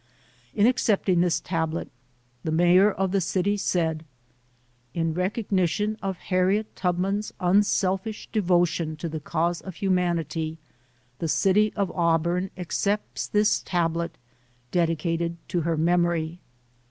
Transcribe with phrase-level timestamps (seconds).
[0.55, 1.87] In accepting this tablet,
[2.43, 4.03] the mayor of the city said,
[4.95, 10.57] "In recognition of Harriet Tubman's unselfish devotion to the cause of hu manity,
[11.19, 14.17] the city of Auburn accepts this tablet
[14.71, 16.39] dedicated to her memory".